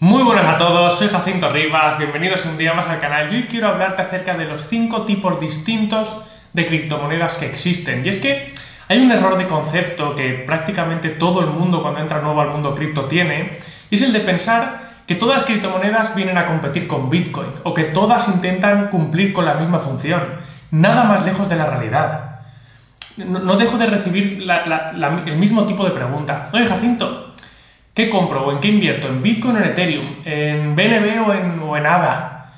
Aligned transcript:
Muy 0.00 0.22
buenas 0.22 0.46
a 0.46 0.56
todos, 0.56 0.96
soy 0.96 1.08
Jacinto 1.08 1.50
Rivas, 1.50 1.98
bienvenidos 1.98 2.46
un 2.46 2.56
día 2.56 2.72
más 2.72 2.88
al 2.88 3.00
canal. 3.00 3.30
Yo 3.30 3.36
hoy 3.36 3.48
quiero 3.48 3.66
hablarte 3.66 4.02
acerca 4.02 4.36
de 4.36 4.44
los 4.44 4.62
cinco 4.68 5.02
tipos 5.02 5.40
distintos 5.40 6.16
de 6.52 6.68
criptomonedas 6.68 7.34
que 7.34 7.46
existen. 7.46 8.06
Y 8.06 8.10
es 8.10 8.18
que 8.18 8.54
hay 8.86 9.00
un 9.00 9.10
error 9.10 9.36
de 9.36 9.48
concepto 9.48 10.14
que 10.14 10.44
prácticamente 10.46 11.08
todo 11.08 11.40
el 11.40 11.48
mundo 11.48 11.82
cuando 11.82 11.98
entra 11.98 12.20
nuevo 12.20 12.40
al 12.40 12.50
mundo 12.50 12.76
cripto 12.76 13.06
tiene, 13.06 13.58
y 13.90 13.96
es 13.96 14.02
el 14.02 14.12
de 14.12 14.20
pensar 14.20 15.02
que 15.04 15.16
todas 15.16 15.38
las 15.38 15.46
criptomonedas 15.46 16.14
vienen 16.14 16.38
a 16.38 16.46
competir 16.46 16.86
con 16.86 17.10
Bitcoin, 17.10 17.48
o 17.64 17.74
que 17.74 17.82
todas 17.82 18.28
intentan 18.28 18.90
cumplir 18.90 19.32
con 19.32 19.46
la 19.46 19.54
misma 19.54 19.80
función. 19.80 20.22
Nada 20.70 21.02
más 21.02 21.24
lejos 21.24 21.48
de 21.48 21.56
la 21.56 21.66
realidad 21.66 22.28
no, 23.24 23.56
dejo 23.56 23.76
de 23.78 23.86
recibir 23.86 24.46
el 25.26 25.36
mismo 25.36 25.66
tipo 25.66 25.84
de 25.84 25.90
pregunta. 25.90 26.48
Oye, 26.52 26.66
Jacinto, 26.66 27.27
¿qué 27.98 28.08
compro 28.08 28.46
o 28.46 28.52
en 28.52 28.60
qué 28.60 28.68
invierto? 28.68 29.08
¿En 29.08 29.20
Bitcoin 29.24 29.56
o 29.56 29.58
en 29.58 29.64
Ethereum? 29.64 30.06
¿En 30.24 30.76
BNB 30.76 31.26
o 31.26 31.34
en, 31.34 31.58
o 31.58 31.74
ADA? 31.74 32.52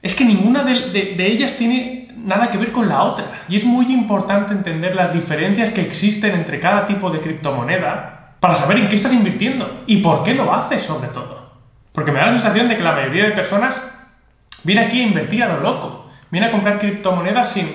Es 0.00 0.14
que 0.14 0.24
ninguna 0.24 0.62
de, 0.62 1.14
ellas 1.18 1.54
tiene 1.58 2.08
nada 2.16 2.50
que 2.50 2.56
ver 2.56 2.72
con 2.72 2.88
la 2.88 3.02
otra. 3.02 3.42
Y 3.46 3.56
es 3.56 3.64
muy 3.64 3.92
importante 3.92 4.54
entender 4.54 4.94
las 4.94 5.12
diferencias 5.12 5.68
que 5.68 5.82
existen 5.82 6.34
entre 6.34 6.60
cada 6.60 6.86
tipo 6.86 7.10
de 7.10 7.20
criptomoneda 7.20 8.36
para 8.40 8.54
saber 8.54 8.78
en 8.78 8.88
qué 8.88 8.94
estás 8.94 9.12
invirtiendo 9.12 9.84
y 9.86 9.98
por 9.98 10.22
qué 10.22 10.32
lo 10.32 10.50
haces 10.50 10.80
sobre 10.80 11.08
todo. 11.08 11.58
Porque 11.92 12.10
me 12.10 12.18
da 12.18 12.26
la 12.26 12.32
sensación 12.32 12.70
de 12.70 12.76
que 12.78 12.82
la 12.82 12.92
mayoría 12.92 13.24
de 13.24 13.32
personas 13.32 13.78
viene 14.64 14.80
aquí 14.80 15.02
a 15.02 15.06
invertir 15.08 15.42
a 15.42 15.48
lo 15.48 15.60
loco. 15.60 16.10
Viene 16.30 16.46
a 16.46 16.50
comprar 16.50 16.78
criptomonedas 16.78 17.52
sin, 17.52 17.68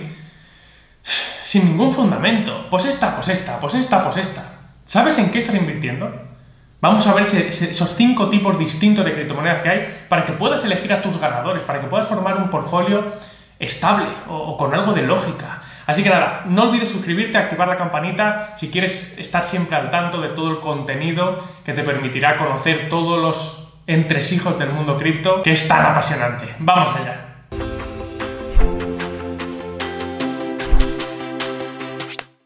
sin 1.43 1.65
ningún 1.65 1.91
fundamento. 1.91 2.65
Pues 2.71 2.85
esta, 2.85 3.13
pues 3.15 3.27
esta, 3.27 3.59
pues 3.59 3.75
esta, 3.75 4.03
pues 4.03 4.17
esta. 4.17 4.53
¿Sabes 4.85 5.19
en 5.19 5.29
qué 5.29 5.37
estás 5.37 5.53
invirtiendo? 5.53 6.24
Vamos 6.85 7.07
a 7.07 7.13
ver 7.13 7.23
esos 7.23 7.95
cinco 7.95 8.29
tipos 8.29 8.59
distintos 8.59 9.03
de 9.03 9.11
criptomonedas 9.11 9.63
que 9.63 9.69
hay 9.69 9.97
para 10.07 10.23
que 10.23 10.33
puedas 10.33 10.63
elegir 10.63 10.93
a 10.93 11.01
tus 11.01 11.19
ganadores, 11.19 11.63
para 11.63 11.81
que 11.81 11.87
puedas 11.87 12.05
formar 12.05 12.37
un 12.37 12.51
portfolio 12.51 13.11
estable 13.57 14.05
o, 14.27 14.55
con 14.55 14.71
algo 14.71 14.93
de 14.93 15.01
lógica. 15.01 15.63
Así 15.87 16.03
que 16.03 16.11
nada, 16.11 16.43
no 16.45 16.69
olvides 16.69 16.89
suscribirte, 16.89 17.39
activar 17.39 17.67
la 17.67 17.75
campanita 17.75 18.53
si 18.57 18.69
quieres 18.69 19.15
estar 19.17 19.43
siempre 19.45 19.75
al 19.75 19.89
tanto 19.89 20.21
de 20.21 20.29
todo 20.29 20.51
el 20.51 20.59
contenido 20.59 21.43
que 21.65 21.73
te 21.73 21.81
permitirá 21.81 22.37
conocer 22.37 22.87
todos 22.87 23.19
los 23.19 23.67
entresijos 23.87 24.59
del 24.59 24.69
mundo 24.69 24.95
cripto, 24.99 25.41
que 25.41 25.53
es 25.53 25.67
tan 25.67 25.83
apasionante. 25.83 26.53
Vamos 26.59 26.91
allá. 26.95 27.25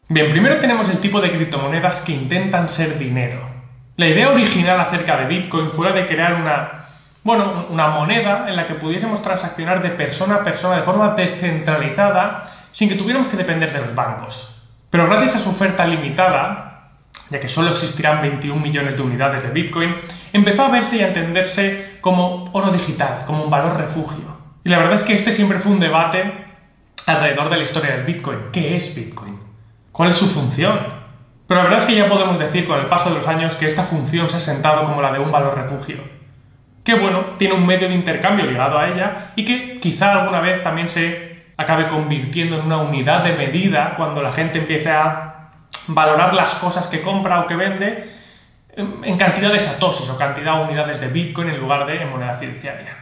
Bien, 0.08 0.30
primero 0.30 0.58
tenemos 0.58 0.88
el 0.88 0.98
tipo 0.98 1.20
de 1.20 1.30
criptomonedas 1.30 2.00
que 2.00 2.12
intentan 2.12 2.70
ser 2.70 2.98
dinero. 2.98 3.49
La 4.00 4.08
idea 4.08 4.30
original 4.30 4.80
acerca 4.80 5.18
de 5.18 5.26
Bitcoin 5.26 5.72
fue 5.72 5.86
la 5.86 5.94
de 5.94 6.06
crear 6.06 6.32
una, 6.32 6.86
bueno, 7.22 7.66
una 7.68 7.88
moneda 7.88 8.46
en 8.48 8.56
la 8.56 8.66
que 8.66 8.72
pudiésemos 8.72 9.20
transaccionar 9.20 9.82
de 9.82 9.90
persona 9.90 10.36
a 10.36 10.42
persona 10.42 10.76
de 10.76 10.82
forma 10.84 11.10
descentralizada 11.10 12.50
sin 12.72 12.88
que 12.88 12.94
tuviéramos 12.94 13.28
que 13.28 13.36
depender 13.36 13.74
de 13.74 13.80
los 13.80 13.94
bancos. 13.94 14.58
Pero 14.88 15.06
gracias 15.06 15.36
a 15.36 15.38
su 15.40 15.50
oferta 15.50 15.86
limitada, 15.86 16.92
ya 17.28 17.40
que 17.40 17.48
solo 17.50 17.72
existirán 17.72 18.22
21 18.22 18.58
millones 18.58 18.96
de 18.96 19.02
unidades 19.02 19.42
de 19.42 19.50
Bitcoin, 19.50 19.94
empezó 20.32 20.64
a 20.64 20.70
verse 20.70 20.96
y 20.96 21.00
a 21.00 21.08
entenderse 21.08 21.98
como 22.00 22.48
oro 22.54 22.70
digital, 22.70 23.24
como 23.26 23.44
un 23.44 23.50
valor 23.50 23.76
refugio. 23.76 24.34
Y 24.64 24.70
la 24.70 24.78
verdad 24.78 24.94
es 24.94 25.02
que 25.02 25.14
este 25.14 25.30
siempre 25.30 25.58
fue 25.58 25.72
un 25.72 25.78
debate 25.78 26.46
alrededor 27.04 27.50
de 27.50 27.56
la 27.58 27.64
historia 27.64 27.96
del 27.96 28.06
Bitcoin. 28.06 28.38
¿Qué 28.50 28.76
es 28.76 28.94
Bitcoin? 28.94 29.38
¿Cuál 29.92 30.08
es 30.08 30.16
su 30.16 30.26
función? 30.26 30.99
Pero 31.50 31.62
la 31.62 31.64
verdad 31.64 31.80
es 31.80 31.86
que 31.86 31.96
ya 31.96 32.08
podemos 32.08 32.38
decir 32.38 32.64
con 32.64 32.78
el 32.78 32.86
paso 32.86 33.08
de 33.08 33.16
los 33.16 33.26
años 33.26 33.56
que 33.56 33.66
esta 33.66 33.82
función 33.82 34.30
se 34.30 34.36
ha 34.36 34.38
sentado 34.38 34.84
como 34.84 35.02
la 35.02 35.10
de 35.10 35.18
un 35.18 35.32
valor 35.32 35.56
refugio. 35.56 35.96
Que 36.84 36.94
bueno, 36.94 37.24
tiene 37.38 37.54
un 37.54 37.66
medio 37.66 37.88
de 37.88 37.94
intercambio 37.96 38.46
ligado 38.46 38.78
a 38.78 38.88
ella 38.88 39.32
y 39.34 39.44
que 39.44 39.80
quizá 39.80 40.12
alguna 40.12 40.38
vez 40.38 40.62
también 40.62 40.88
se 40.88 41.46
acabe 41.56 41.88
convirtiendo 41.88 42.54
en 42.54 42.66
una 42.66 42.76
unidad 42.76 43.24
de 43.24 43.32
medida 43.32 43.94
cuando 43.96 44.22
la 44.22 44.30
gente 44.30 44.60
empiece 44.60 44.92
a 44.92 45.50
valorar 45.88 46.34
las 46.34 46.54
cosas 46.54 46.86
que 46.86 47.02
compra 47.02 47.40
o 47.40 47.48
que 47.48 47.56
vende 47.56 48.08
en 48.76 49.18
cantidad 49.18 49.50
de 49.50 49.58
satoshis 49.58 50.08
o 50.08 50.16
cantidad 50.16 50.54
de 50.54 50.62
unidades 50.66 51.00
de 51.00 51.08
Bitcoin 51.08 51.48
en 51.48 51.58
lugar 51.58 51.84
de 51.84 52.00
en 52.00 52.10
moneda 52.10 52.34
fiduciaria. 52.34 52.99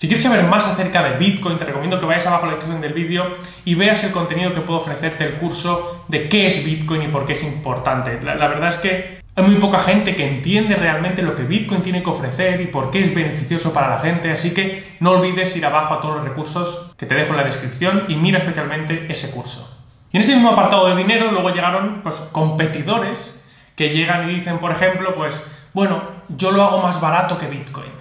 Si 0.00 0.08
quieres 0.08 0.22
saber 0.22 0.44
más 0.44 0.66
acerca 0.66 1.02
de 1.02 1.18
Bitcoin, 1.18 1.58
te 1.58 1.66
recomiendo 1.66 2.00
que 2.00 2.06
vayas 2.06 2.26
abajo 2.26 2.44
en 2.44 2.52
la 2.52 2.56
descripción 2.56 2.80
del 2.80 2.94
vídeo 2.94 3.36
y 3.66 3.74
veas 3.74 4.02
el 4.02 4.12
contenido 4.12 4.54
que 4.54 4.62
puedo 4.62 4.80
ofrecerte 4.80 5.24
el 5.24 5.34
curso 5.34 6.06
de 6.08 6.26
qué 6.30 6.46
es 6.46 6.64
Bitcoin 6.64 7.02
y 7.02 7.08
por 7.08 7.26
qué 7.26 7.34
es 7.34 7.42
importante. 7.42 8.18
La, 8.22 8.48
verdad 8.48 8.70
es 8.70 8.76
que 8.76 9.20
hay 9.36 9.44
muy 9.44 9.56
poca 9.56 9.80
gente 9.80 10.16
que 10.16 10.26
entiende 10.26 10.74
realmente 10.76 11.20
lo 11.20 11.36
que 11.36 11.42
Bitcoin 11.42 11.82
tiene 11.82 12.02
que 12.02 12.08
ofrecer 12.08 12.62
y 12.62 12.68
por 12.68 12.90
qué 12.90 13.02
es 13.02 13.14
beneficioso 13.14 13.74
para 13.74 13.90
la 13.90 14.00
gente, 14.00 14.32
así 14.32 14.54
que 14.54 14.96
no 15.00 15.10
olvides 15.10 15.54
ir 15.54 15.66
abajo 15.66 15.92
a 15.92 16.00
todos 16.00 16.16
los 16.16 16.24
recursos 16.24 16.92
que 16.96 17.04
te 17.04 17.14
dejo 17.14 17.32
en 17.32 17.36
la 17.36 17.44
descripción 17.44 18.04
y 18.08 18.14
mira 18.14 18.38
especialmente 18.38 19.04
ese 19.10 19.30
curso. 19.30 19.70
Y 20.12 20.16
en 20.16 20.22
este 20.22 20.32
mismo 20.32 20.48
apartado 20.48 20.88
de 20.88 20.96
dinero 20.96 21.30
luego 21.30 21.50
llegaron 21.50 22.00
pues, 22.02 22.16
competidores 22.32 23.38
que 23.76 23.90
llegan 23.90 24.30
y 24.30 24.36
dicen, 24.36 24.60
por 24.60 24.72
ejemplo, 24.72 25.14
pues, 25.14 25.38
bueno, 25.74 26.00
yo 26.30 26.52
lo 26.52 26.62
hago 26.62 26.80
más 26.80 26.98
barato 27.02 27.36
que 27.36 27.48
Bitcoin 27.48 27.99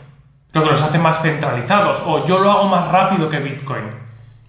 lo 0.54 0.64
que 0.64 0.72
los 0.72 0.82
hace 0.82 0.98
más 0.98 1.22
centralizados, 1.22 2.02
o 2.06 2.26
yo 2.26 2.40
lo 2.40 2.52
hago 2.52 2.66
más 2.66 2.92
rápido 2.92 3.30
que 3.30 3.40
Bitcoin, 3.40 3.84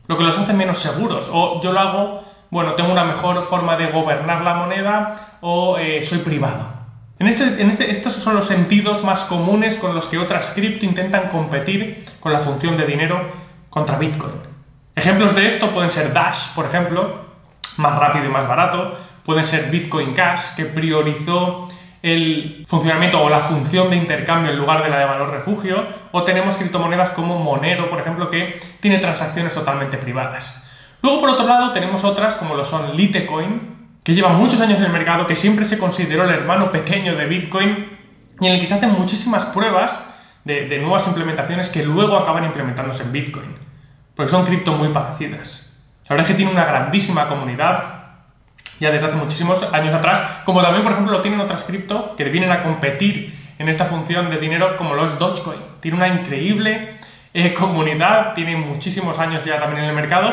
lo 0.06 0.16
que 0.16 0.24
los 0.24 0.38
hace 0.38 0.52
menos 0.52 0.78
seguros, 0.78 1.28
o 1.32 1.60
yo 1.62 1.72
lo 1.72 1.80
hago, 1.80 2.24
bueno, 2.50 2.72
tengo 2.72 2.90
una 2.90 3.04
mejor 3.04 3.42
forma 3.44 3.76
de 3.76 3.86
gobernar 3.86 4.42
la 4.42 4.54
moneda, 4.54 5.38
o 5.40 5.78
eh, 5.78 6.02
soy 6.02 6.18
privado. 6.18 6.80
Este, 7.18 7.44
en 7.60 7.68
este, 7.68 7.90
estos 7.90 8.14
son 8.14 8.34
los 8.34 8.46
sentidos 8.46 9.04
más 9.04 9.20
comunes 9.24 9.76
con 9.76 9.94
los 9.94 10.06
que 10.06 10.16
otras 10.16 10.52
cripto 10.54 10.86
intentan 10.86 11.28
competir 11.28 12.06
con 12.18 12.32
la 12.32 12.38
función 12.38 12.78
de 12.78 12.86
dinero 12.86 13.20
contra 13.68 13.98
Bitcoin. 13.98 14.32
Ejemplos 14.94 15.34
de 15.34 15.46
esto 15.46 15.70
pueden 15.70 15.90
ser 15.90 16.14
Dash, 16.14 16.54
por 16.54 16.64
ejemplo, 16.64 17.26
más 17.76 17.98
rápido 17.98 18.24
y 18.24 18.28
más 18.28 18.48
barato, 18.48 18.96
pueden 19.24 19.44
ser 19.44 19.70
Bitcoin 19.70 20.14
Cash, 20.14 20.54
que 20.56 20.64
priorizó 20.64 21.68
el 22.02 22.64
funcionamiento 22.66 23.22
o 23.22 23.28
la 23.28 23.40
función 23.40 23.90
de 23.90 23.96
intercambio 23.96 24.52
en 24.52 24.58
lugar 24.58 24.82
de 24.82 24.90
la 24.90 24.98
de 24.98 25.04
valor 25.04 25.30
refugio, 25.30 25.86
o 26.12 26.22
tenemos 26.24 26.56
criptomonedas 26.56 27.10
como 27.10 27.38
Monero, 27.38 27.90
por 27.90 28.00
ejemplo, 28.00 28.30
que 28.30 28.60
tiene 28.80 28.98
transacciones 28.98 29.52
totalmente 29.52 29.98
privadas. 29.98 30.54
Luego, 31.02 31.20
por 31.20 31.30
otro 31.30 31.46
lado, 31.46 31.72
tenemos 31.72 32.04
otras 32.04 32.34
como 32.34 32.54
lo 32.54 32.64
son 32.64 32.96
Litecoin, 32.96 33.80
que 34.02 34.14
lleva 34.14 34.30
muchos 34.30 34.60
años 34.60 34.78
en 34.78 34.84
el 34.84 34.92
mercado, 34.92 35.26
que 35.26 35.36
siempre 35.36 35.64
se 35.64 35.78
consideró 35.78 36.24
el 36.24 36.30
hermano 36.30 36.72
pequeño 36.72 37.16
de 37.16 37.26
Bitcoin 37.26 37.98
y 38.40 38.46
en 38.46 38.54
el 38.54 38.60
que 38.60 38.66
se 38.66 38.74
hacen 38.74 38.92
muchísimas 38.92 39.46
pruebas 39.46 40.04
de, 40.44 40.78
nuevas 40.78 41.06
implementaciones 41.06 41.68
que 41.68 41.84
luego 41.84 42.16
acaban 42.16 42.44
implementándose 42.44 43.02
en 43.02 43.12
Bitcoin, 43.12 43.54
porque 44.14 44.30
son 44.30 44.46
cripto 44.46 44.72
muy 44.72 44.88
parecidas. 44.88 45.70
La 46.04 46.16
verdad 46.16 46.26
es 46.30 46.32
que 46.32 46.36
tiene 46.36 46.50
una 46.50 46.64
grandísima 46.64 47.28
comunidad, 47.28 47.99
ya 48.80 48.90
desde 48.90 49.06
hace 49.06 49.16
muchísimos 49.16 49.62
años 49.72 49.94
atrás, 49.94 50.42
como 50.44 50.62
también, 50.62 50.82
por 50.82 50.92
ejemplo, 50.92 51.12
lo 51.12 51.20
tienen 51.20 51.38
otras 51.38 51.64
cripto 51.64 52.16
que 52.16 52.24
vienen 52.24 52.50
a 52.50 52.62
competir 52.62 53.38
en 53.58 53.68
esta 53.68 53.84
función 53.84 54.30
de 54.30 54.38
dinero 54.38 54.76
como 54.78 54.94
lo 54.94 55.04
es 55.04 55.18
Dogecoin. 55.18 55.60
Tiene 55.80 55.98
una 55.98 56.08
increíble 56.08 56.96
eh, 57.34 57.52
comunidad, 57.58 58.32
tiene 58.34 58.56
muchísimos 58.56 59.18
años 59.18 59.44
ya 59.44 59.60
también 59.60 59.84
en 59.84 59.90
el 59.90 59.94
mercado 59.94 60.32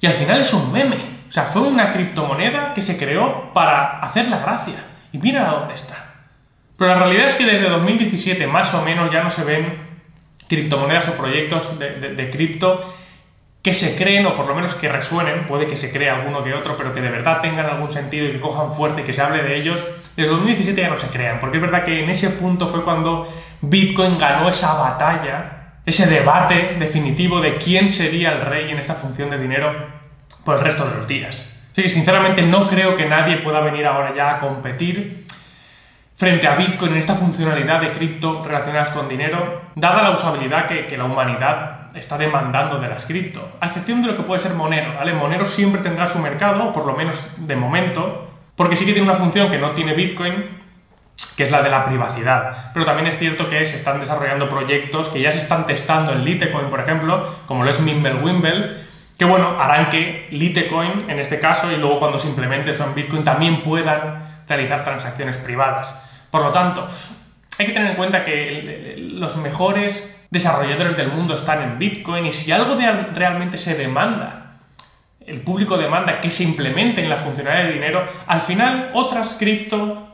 y 0.00 0.06
al 0.06 0.14
final 0.14 0.40
es 0.40 0.52
un 0.52 0.72
meme. 0.72 1.20
O 1.28 1.32
sea, 1.32 1.44
fue 1.44 1.62
una 1.62 1.92
criptomoneda 1.92 2.74
que 2.74 2.82
se 2.82 2.98
creó 2.98 3.52
para 3.54 4.00
hacer 4.00 4.28
la 4.28 4.38
gracia. 4.38 4.84
Y 5.12 5.18
mira 5.18 5.48
dónde 5.48 5.74
está. 5.74 6.06
Pero 6.76 6.90
la 6.90 6.98
realidad 6.98 7.28
es 7.28 7.34
que 7.34 7.44
desde 7.44 7.68
2017 7.68 8.48
más 8.48 8.74
o 8.74 8.82
menos 8.82 9.12
ya 9.12 9.22
no 9.22 9.30
se 9.30 9.44
ven 9.44 9.90
criptomonedas 10.48 11.08
o 11.08 11.12
proyectos 11.12 11.78
de 11.78 12.30
cripto 12.30 12.92
que 13.62 13.74
se 13.74 13.96
creen 13.96 14.24
o 14.24 14.34
por 14.34 14.46
lo 14.46 14.54
menos 14.54 14.74
que 14.74 14.88
resuenen, 14.88 15.46
puede 15.46 15.66
que 15.66 15.76
se 15.76 15.92
cree 15.92 16.08
alguno 16.08 16.42
que 16.42 16.54
otro, 16.54 16.76
pero 16.76 16.94
que 16.94 17.02
de 17.02 17.10
verdad 17.10 17.40
tengan 17.40 17.66
algún 17.66 17.90
sentido 17.90 18.26
y 18.26 18.32
que 18.32 18.40
cojan 18.40 18.72
fuerte 18.72 19.02
y 19.02 19.04
que 19.04 19.12
se 19.12 19.20
hable 19.20 19.42
de 19.42 19.56
ellos, 19.56 19.84
desde 20.16 20.30
2017 20.30 20.80
ya 20.80 20.88
no 20.88 20.96
se 20.96 21.08
crean, 21.08 21.40
porque 21.40 21.58
es 21.58 21.62
verdad 21.62 21.84
que 21.84 22.02
en 22.02 22.08
ese 22.08 22.30
punto 22.30 22.68
fue 22.68 22.84
cuando 22.84 23.28
Bitcoin 23.60 24.18
ganó 24.18 24.48
esa 24.48 24.74
batalla, 24.74 25.74
ese 25.84 26.06
debate 26.06 26.76
definitivo 26.78 27.40
de 27.40 27.56
quién 27.56 27.90
sería 27.90 28.32
el 28.32 28.40
rey 28.40 28.70
en 28.70 28.78
esta 28.78 28.94
función 28.94 29.28
de 29.28 29.38
dinero 29.38 29.74
por 30.44 30.56
el 30.56 30.64
resto 30.64 30.88
de 30.88 30.96
los 30.96 31.06
días. 31.06 31.46
Así 31.72 31.82
que 31.82 31.88
sinceramente 31.88 32.42
no 32.42 32.66
creo 32.66 32.96
que 32.96 33.06
nadie 33.06 33.38
pueda 33.38 33.60
venir 33.60 33.86
ahora 33.86 34.14
ya 34.14 34.36
a 34.36 34.40
competir 34.40 35.26
frente 36.16 36.46
a 36.46 36.56
Bitcoin 36.56 36.92
en 36.92 36.98
esta 36.98 37.14
funcionalidad 37.14 37.80
de 37.80 37.92
cripto 37.92 38.42
relacionadas 38.44 38.90
con 38.90 39.08
dinero, 39.08 39.62
dada 39.74 40.02
la 40.02 40.10
usabilidad 40.10 40.66
que, 40.66 40.86
que 40.86 40.98
la 40.98 41.04
humanidad 41.04 41.79
está 41.94 42.16
demandando 42.18 42.78
de 42.78 42.88
las 42.88 43.04
cripto, 43.04 43.56
a 43.60 43.66
excepción 43.66 44.02
de 44.02 44.08
lo 44.08 44.16
que 44.16 44.22
puede 44.22 44.40
ser 44.40 44.54
Monero, 44.54 44.94
¿vale? 44.94 45.12
Monero 45.12 45.44
siempre 45.44 45.80
tendrá 45.80 46.06
su 46.06 46.18
mercado, 46.18 46.72
por 46.72 46.86
lo 46.86 46.94
menos 46.94 47.28
de 47.38 47.56
momento, 47.56 48.30
porque 48.56 48.76
sí 48.76 48.86
que 48.86 48.92
tiene 48.92 49.08
una 49.08 49.18
función 49.18 49.50
que 49.50 49.58
no 49.58 49.70
tiene 49.70 49.94
Bitcoin, 49.94 50.60
que 51.36 51.44
es 51.44 51.50
la 51.50 51.62
de 51.62 51.70
la 51.70 51.84
privacidad. 51.84 52.70
Pero 52.72 52.84
también 52.84 53.08
es 53.08 53.18
cierto 53.18 53.48
que 53.48 53.64
se 53.66 53.76
están 53.76 54.00
desarrollando 54.00 54.48
proyectos 54.48 55.08
que 55.08 55.20
ya 55.20 55.32
se 55.32 55.38
están 55.38 55.66
testando 55.66 56.12
en 56.12 56.24
Litecoin, 56.24 56.68
por 56.68 56.80
ejemplo, 56.80 57.36
como 57.46 57.64
lo 57.64 57.70
es 57.70 57.80
Mimblewimble, 57.80 58.76
que 59.18 59.24
bueno, 59.24 59.60
harán 59.60 59.90
que 59.90 60.28
Litecoin, 60.30 61.10
en 61.10 61.18
este 61.18 61.40
caso, 61.40 61.70
y 61.70 61.76
luego 61.76 61.98
cuando 61.98 62.18
se 62.18 62.28
implemente 62.28 62.70
en 62.70 62.94
Bitcoin, 62.94 63.24
también 63.24 63.62
puedan 63.62 64.44
realizar 64.48 64.82
transacciones 64.82 65.36
privadas. 65.36 65.94
Por 66.30 66.42
lo 66.42 66.50
tanto, 66.50 66.88
hay 67.58 67.66
que 67.66 67.72
tener 67.72 67.90
en 67.90 67.96
cuenta 67.96 68.24
que 68.24 68.94
los 68.96 69.36
mejores 69.36 70.19
desarrolladores 70.30 70.96
del 70.96 71.08
mundo 71.08 71.34
están 71.34 71.62
en 71.62 71.78
Bitcoin 71.78 72.26
y 72.26 72.32
si 72.32 72.52
algo 72.52 72.76
realmente 73.14 73.58
se 73.58 73.74
demanda, 73.74 74.58
el 75.26 75.40
público 75.42 75.76
demanda 75.76 76.20
que 76.20 76.30
se 76.30 76.44
implemente 76.44 77.02
en 77.02 77.10
la 77.10 77.16
funcionalidad 77.16 77.66
de 77.66 77.72
dinero, 77.72 78.04
al 78.26 78.40
final 78.40 78.90
otras 78.94 79.36
cripto 79.38 80.08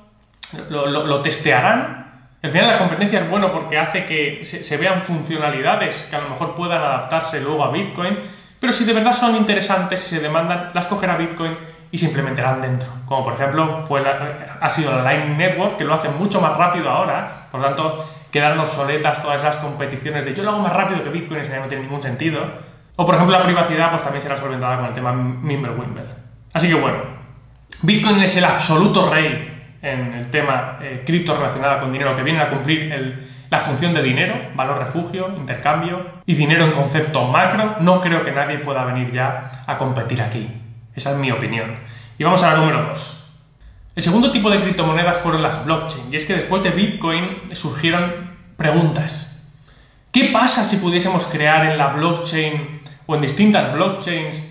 lo, 0.71 1.23
testearán. 1.23 2.07
Al 2.43 2.51
final 2.51 2.69
la 2.69 2.79
competencia 2.79 3.21
es 3.21 3.31
bueno 3.31 3.51
porque 3.51 3.79
hace 3.79 4.05
que 4.05 4.45
se, 4.45 4.77
vean 4.77 5.03
funcionalidades 5.03 5.95
que 6.11 6.17
a 6.17 6.21
lo 6.21 6.31
mejor 6.31 6.55
puedan 6.55 6.81
adaptarse 6.81 7.41
luego 7.41 7.65
a 7.65 7.71
Bitcoin, 7.71 8.19
pero 8.61 8.73
si 8.73 8.85
de 8.85 8.93
verdad 8.93 9.13
son 9.13 9.37
interesantes 9.37 10.07
y 10.07 10.17
se 10.17 10.21
demandan, 10.21 10.71
las 10.75 10.87
cogerá 10.87 11.17
Bitcoin 11.17 11.57
y 11.97 11.99
se 11.99 12.07
implementarán 12.07 12.61
dentro. 12.61 12.89
Como 13.07 13.25
por 13.25 13.33
ejemplo 13.33 13.83
fue 13.89 14.03
ha 14.07 14.69
sido 14.69 14.93
la 14.93 15.03
Lightning 15.03 15.39
Network, 15.39 15.79
que 15.79 15.85
lo 15.85 15.95
hace 15.95 16.11
mucho 16.11 16.43
más 16.43 16.55
rápido 16.59 16.91
ahora, 16.91 17.49
por 17.51 17.61
lo 17.61 17.67
tanto 17.69 18.05
quedaron 18.31 18.61
obsoletas 18.61 19.23
todas 19.23 19.41
esas 19.41 19.57
competiciones 19.57 20.27
de 20.27 20.35
yo 20.35 20.43
lo 20.43 20.51
hago 20.51 20.61
más 20.61 20.75
rápido 20.75 21.03
que 21.03 21.09
Bitcoin, 21.09 21.41
eso 21.41 21.51
ya 21.51 21.61
no 21.61 21.69
tiene 21.69 21.85
ningún 21.85 22.03
sentido. 22.03 22.43
O 22.97 23.07
por 23.07 23.15
ejemplo 23.15 23.39
la 23.39 23.43
privacidad 23.43 23.91
pues 23.91 24.03
también 24.03 24.21
será 24.21 24.37
solventada 24.37 24.77
con 24.77 24.87
el 24.87 24.93
tema 24.93 25.13
Mimblewimble. 25.13 26.03
Así 26.53 26.69
que 26.69 26.75
bueno, 26.75 26.99
Bitcoin 27.81 28.21
es 28.21 28.37
el 28.37 28.45
absoluto 28.45 29.09
rey 29.09 29.55
en 29.81 30.13
el 30.13 30.31
tema 30.31 30.79
eh, 30.83 31.03
cripto 31.07 31.35
relacionado 31.35 31.81
con 31.81 31.93
dinero, 31.93 32.15
que 32.15 32.23
viene 32.23 32.41
a 32.41 32.51
cumplir 32.51 33.25
la 33.49 33.61
función 33.61 33.95
de 33.95 34.03
dinero, 34.03 34.35
valor 34.55 34.81
refugio, 34.81 35.31
intercambio 35.35 36.05
y 36.27 36.35
dinero 36.35 36.67
en 36.67 36.73
concepto 36.73 37.25
macro. 37.25 37.77
No 37.81 38.03
creo 38.03 38.23
que 38.23 38.33
nadie 38.33 38.59
pueda 38.59 38.85
venir 38.85 39.13
ya 39.13 39.63
a 39.67 39.79
competir 39.79 40.21
aquí. 40.21 40.66
Esa 40.97 41.13
es 41.13 41.19
mi 41.19 41.31
opinión. 41.31 41.77
Y 42.19 42.25
vamos 42.25 42.43
a 42.43 42.51
la 42.51 42.57
número 42.57 42.83
2. 42.89 43.17
El 43.95 44.03
segundo 44.03 44.31
tipo 44.31 44.51
de 44.51 44.61
criptomonedas 44.61 45.19
fueron 45.19 45.43
las 45.43 45.65
blockchain, 45.65 46.13
y 46.13 46.17
es 46.17 46.25
que 46.25 46.35
después 46.35 46.63
de 46.63 46.71
Bitcoin 46.71 47.43
surgieron 47.53 48.37
preguntas. 48.57 49.39
¿Qué 50.11 50.31
pasa 50.33 50.65
si 50.65 50.77
pudiésemos 50.77 51.27
crear 51.27 51.67
en 51.67 51.79
la 51.79 51.89
blockchain 51.89 52.81
o 53.07 53.15
en 53.15 53.21
distintas 53.21 53.73
blockchains 53.75 54.43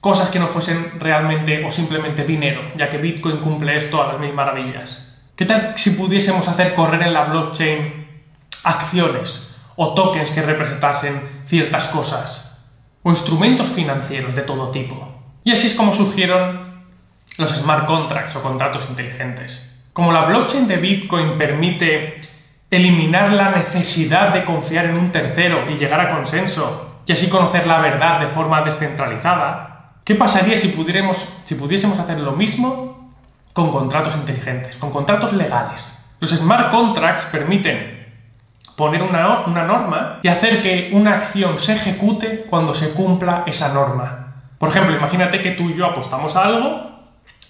cosas 0.00 0.30
que 0.30 0.40
no 0.40 0.48
fuesen 0.48 0.98
realmente 0.98 1.64
o 1.64 1.70
simplemente 1.70 2.24
dinero, 2.24 2.60
ya 2.76 2.90
que 2.90 2.98
Bitcoin 2.98 3.38
cumple 3.38 3.76
esto 3.76 4.02
a 4.02 4.08
las 4.08 4.20
mil 4.20 4.32
maravillas? 4.32 5.08
¿Qué 5.36 5.46
tal 5.46 5.74
si 5.76 5.90
pudiésemos 5.90 6.46
hacer 6.48 6.74
correr 6.74 7.02
en 7.02 7.12
la 7.12 7.24
blockchain 7.24 8.06
acciones 8.64 9.48
o 9.76 9.94
tokens 9.94 10.30
que 10.32 10.42
representasen 10.42 11.42
ciertas 11.46 11.86
cosas 11.86 12.64
o 13.02 13.10
instrumentos 13.10 13.68
financieros 13.68 14.34
de 14.34 14.42
todo 14.42 14.70
tipo? 14.70 15.11
Y 15.44 15.52
así 15.52 15.66
es 15.66 15.74
como 15.74 15.92
surgieron 15.92 16.60
los 17.36 17.50
smart 17.50 17.86
contracts 17.86 18.36
o 18.36 18.42
contratos 18.42 18.86
inteligentes. 18.88 19.68
Como 19.92 20.12
la 20.12 20.24
blockchain 20.24 20.68
de 20.68 20.76
Bitcoin 20.76 21.36
permite 21.36 22.20
eliminar 22.70 23.32
la 23.32 23.50
necesidad 23.50 24.32
de 24.32 24.44
confiar 24.44 24.86
en 24.86 24.96
un 24.96 25.12
tercero 25.12 25.70
y 25.70 25.74
llegar 25.74 26.00
a 26.00 26.14
consenso 26.14 27.00
y 27.04 27.12
así 27.12 27.28
conocer 27.28 27.66
la 27.66 27.80
verdad 27.80 28.20
de 28.20 28.28
forma 28.28 28.62
descentralizada, 28.62 29.92
¿qué 30.04 30.14
pasaría 30.14 30.56
si, 30.56 30.68
pudiéramos, 30.68 31.22
si 31.44 31.54
pudiésemos 31.54 31.98
hacer 31.98 32.18
lo 32.18 32.32
mismo 32.32 33.12
con 33.52 33.70
contratos 33.70 34.14
inteligentes, 34.14 34.76
con 34.76 34.90
contratos 34.90 35.32
legales? 35.32 35.98
Los 36.20 36.30
smart 36.30 36.70
contracts 36.70 37.24
permiten 37.26 38.06
poner 38.76 39.02
una, 39.02 39.40
una 39.40 39.64
norma 39.64 40.20
y 40.22 40.28
hacer 40.28 40.62
que 40.62 40.90
una 40.94 41.14
acción 41.14 41.58
se 41.58 41.74
ejecute 41.74 42.46
cuando 42.48 42.72
se 42.72 42.92
cumpla 42.92 43.42
esa 43.46 43.68
norma. 43.68 44.21
Por 44.62 44.68
ejemplo, 44.68 44.94
imagínate 44.94 45.40
que 45.40 45.50
tú 45.50 45.70
y 45.70 45.74
yo 45.74 45.86
apostamos 45.86 46.36
a 46.36 46.44
algo, 46.44 46.88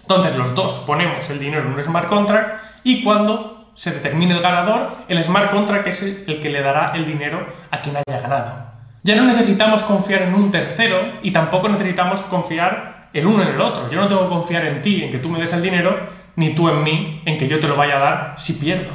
entonces 0.01 0.35
los 0.35 0.55
dos 0.55 0.73
ponemos 0.87 1.29
el 1.29 1.39
dinero 1.39 1.65
en 1.65 1.75
un 1.75 1.85
smart 1.85 2.09
contract 2.09 2.65
y 2.85 3.05
cuando 3.05 3.71
se 3.75 3.91
determine 3.91 4.33
el 4.33 4.41
ganador, 4.41 4.97
el 5.09 5.23
smart 5.23 5.51
contract 5.51 5.89
es 5.89 6.01
el, 6.01 6.41
que 6.41 6.49
le 6.49 6.63
dará 6.63 6.93
el 6.95 7.05
dinero 7.05 7.47
a 7.71 7.83
quien 7.83 7.97
haya 7.99 8.19
ganado. 8.19 8.65
Ya 9.03 9.15
no 9.15 9.25
necesitamos 9.25 9.83
confiar 9.83 10.23
en 10.23 10.35
un 10.35 10.51
tercero 10.51 11.19
y 11.23 11.33
tampoco 11.33 11.69
necesitamos 11.69 12.19
confiar 12.23 13.11
el 13.13 13.27
uno 13.27 13.43
en 13.43 13.51
el 13.51 13.61
otro. 13.61 13.91
Yo 13.91 14.01
no 14.01 14.09
tengo 14.09 14.23
que 14.23 14.35
confiar 14.35 14.65
en 14.65 14.81
ti, 14.81 15.05
en 15.05 15.11
que 15.11 15.19
tú 15.19 15.29
me 15.29 15.39
des 15.39 15.53
el 15.53 15.61
dinero, 15.61 15.95
ni 16.37 16.55
tú 16.55 16.71
en 16.71 16.83
mí, 16.83 17.21
en 17.27 17.37
que 17.37 17.47
yo 17.47 17.61
te 17.61 17.69
lo 17.69 17.77
vaya 17.77 17.99
a 17.99 18.01
dar 18.01 18.35
si 18.39 18.55
pierdo. 18.55 18.93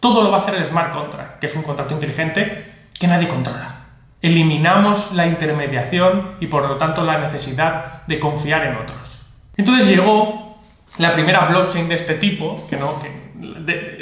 Todo 0.00 0.22
lo 0.22 0.30
va 0.30 0.38
a 0.38 0.40
hacer 0.40 0.54
el 0.54 0.64
smart 0.64 0.94
contract, 0.94 1.38
que 1.38 1.48
es 1.48 1.54
un 1.54 1.64
contrato 1.64 1.92
inteligente 1.92 2.88
que 2.98 3.06
nadie 3.06 3.28
controla. 3.28 3.81
Eliminamos 4.22 5.12
la 5.12 5.26
intermediación 5.26 6.36
y 6.38 6.46
por 6.46 6.68
lo 6.68 6.76
tanto 6.76 7.02
la 7.02 7.18
necesidad 7.18 8.06
de 8.06 8.20
confiar 8.20 8.64
en 8.66 8.76
otros. 8.76 9.20
Entonces 9.56 9.88
llegó 9.88 10.58
la 10.98 11.12
primera 11.12 11.46
blockchain 11.46 11.88
de 11.88 11.96
este 11.96 12.14
tipo, 12.14 12.66
que 12.70 12.76
no, 12.76 12.94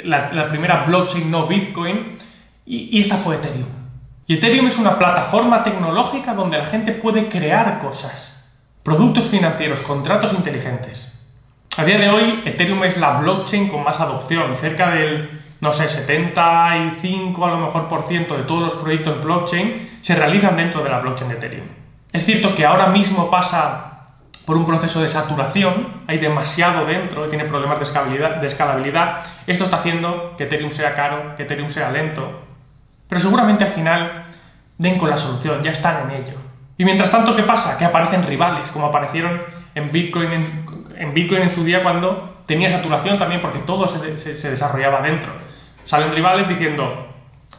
la, 0.03 0.47
primera 0.47 0.83
blockchain 0.85 1.29
no 1.29 1.47
Bitcoin, 1.47 2.19
y, 2.65 2.99
esta 3.01 3.17
fue 3.17 3.35
Ethereum. 3.37 3.67
Y 4.27 4.35
Ethereum 4.35 4.67
es 4.67 4.77
una 4.77 4.97
plataforma 4.99 5.63
tecnológica 5.63 6.35
donde 6.35 6.59
la 6.59 6.67
gente 6.67 6.91
puede 6.91 7.27
crear 7.27 7.79
cosas, 7.79 8.47
productos 8.83 9.25
financieros, 9.25 9.81
contratos 9.81 10.33
inteligentes. 10.33 11.17
A 11.77 11.83
día 11.83 11.97
de 11.97 12.09
hoy, 12.09 12.41
Ethereum 12.45 12.83
es 12.83 12.97
la 12.97 13.19
blockchain 13.19 13.69
con 13.69 13.83
más 13.83 13.99
adopción, 13.99 14.55
cerca 14.59 14.91
del, 14.91 15.41
no 15.61 15.73
sé, 15.73 15.89
75 15.89 17.45
a 17.45 17.49
lo 17.49 17.57
mejor 17.57 17.87
por 17.87 18.03
ciento 18.03 18.37
de 18.37 18.43
todos 18.43 18.61
los 18.61 18.75
proyectos 18.75 19.23
blockchain 19.23 19.90
se 20.01 20.15
realizan 20.15 20.57
dentro 20.57 20.83
de 20.83 20.89
la 20.89 20.99
blockchain 20.99 21.29
de 21.29 21.35
Ethereum. 21.37 21.67
Es 22.11 22.25
cierto 22.25 22.53
que 22.55 22.65
ahora 22.65 22.87
mismo 22.87 23.29
pasa 23.29 23.91
por 24.45 24.57
un 24.57 24.65
proceso 24.65 25.01
de 25.01 25.07
saturación, 25.07 25.93
hay 26.07 26.17
demasiado 26.17 26.85
dentro 26.85 27.29
tiene 27.29 27.45
problemas 27.45 27.79
de 27.79 27.85
escalabilidad, 27.85 28.35
de 28.37 28.47
escalabilidad. 28.47 29.19
Esto 29.47 29.65
está 29.65 29.77
haciendo 29.77 30.33
que 30.37 30.45
Ethereum 30.45 30.71
sea 30.71 30.95
caro, 30.95 31.35
que 31.35 31.43
Ethereum 31.43 31.69
sea 31.69 31.91
lento, 31.91 32.41
pero 33.07 33.21
seguramente 33.21 33.63
al 33.63 33.69
final 33.71 34.25
den 34.77 34.97
con 34.97 35.09
la 35.09 35.17
solución, 35.17 35.61
ya 35.63 35.71
están 35.71 36.09
en 36.09 36.23
ello. 36.23 36.33
Y 36.77 36.85
mientras 36.85 37.11
tanto, 37.11 37.35
¿qué 37.35 37.43
pasa? 37.43 37.77
Que 37.77 37.85
aparecen 37.85 38.23
rivales, 38.23 38.71
como 38.71 38.87
aparecieron 38.87 39.41
en 39.75 39.91
Bitcoin 39.91 40.31
en, 40.97 41.13
Bitcoin 41.13 41.43
en 41.43 41.49
su 41.49 41.63
día 41.63 41.83
cuando 41.83 42.43
tenía 42.45 42.69
saturación 42.69 43.19
también, 43.19 43.41
porque 43.41 43.59
todo 43.59 43.87
se, 43.87 44.17
se 44.17 44.49
desarrollaba 44.49 45.01
dentro. 45.01 45.31
Salen 45.85 46.11
rivales 46.13 46.47
diciendo, 46.47 47.07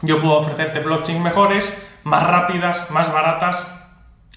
yo 0.01 0.19
puedo 0.19 0.39
ofrecerte 0.39 0.79
blockchains 0.79 1.21
mejores, 1.21 1.73
más 2.03 2.23
rápidas, 2.27 2.89
más 2.91 3.11
baratas, 3.11 3.67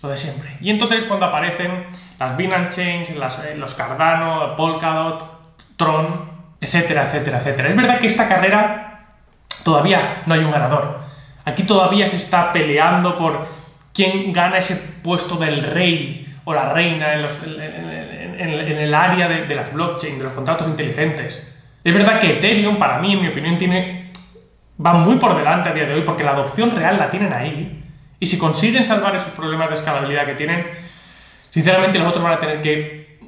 lo 0.02 0.08
de 0.08 0.16
siempre. 0.16 0.56
Y 0.60 0.70
entonces 0.70 1.04
cuando 1.04 1.26
aparecen 1.26 1.86
las 2.18 2.36
Binance 2.36 2.70
Chains, 2.70 3.10
eh, 3.10 3.54
los 3.56 3.74
Cardano, 3.74 4.56
Polkadot, 4.56 5.76
Tron, 5.76 6.30
etcétera, 6.60 7.04
etcétera, 7.04 7.38
etcétera. 7.38 7.68
Es 7.68 7.76
verdad 7.76 7.98
que 7.98 8.06
esta 8.06 8.28
carrera 8.28 9.06
todavía 9.64 10.22
no 10.26 10.34
hay 10.34 10.40
un 10.40 10.50
ganador. 10.50 11.00
Aquí 11.44 11.62
todavía 11.64 12.06
se 12.06 12.16
está 12.16 12.52
peleando 12.52 13.17
por 13.17 13.48
quién 13.93 14.32
gana 14.32 14.58
ese 14.58 14.76
puesto 15.02 15.36
del 15.36 15.62
rey 15.62 16.26
o 16.44 16.55
la 16.55 16.72
reina 16.72 17.14
en, 17.14 17.24
el 18.79 18.94
área 18.94 19.29
de, 19.29 19.55
las 19.55 19.72
blockchain, 19.72 20.19
de 20.19 20.24
los 20.24 20.32
contratos 20.32 20.69
inteligentes. 20.69 21.46
Es 21.82 21.94
verdad 21.94 22.20
que 22.20 22.38
Ethereum, 22.38 22.79
para 22.79 22.98
mí, 22.98 23.14
en 23.14 23.22
mi 23.22 23.29
opinión, 23.29 23.58
tiene, 23.58 23.95
va 24.84 24.92
muy 24.94 25.16
por 25.16 25.36
delante 25.36 25.68
a 25.68 25.72
día 25.72 25.86
de 25.86 25.94
hoy 25.94 26.02
porque 26.02 26.24
la 26.24 26.32
adopción 26.32 26.70
real 26.70 26.98
la 26.98 27.10
tienen 27.10 27.32
ahí. 27.32 27.84
Y 28.18 28.26
si 28.26 28.38
consiguen 28.38 28.84
salvar 28.84 29.14
esos 29.16 29.30
problemas 29.30 29.68
de 29.70 29.76
escalabilidad 29.76 30.26
que 30.26 30.34
tienen, 30.34 30.66
sinceramente 31.50 31.98
los 31.98 32.08
otros 32.08 32.24
van 32.24 32.34
a 32.34 32.38
tener 32.38 32.62
que 32.62 33.18